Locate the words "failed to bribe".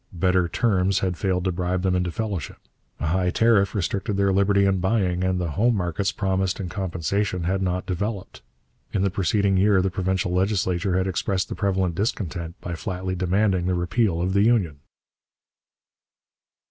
1.15-1.83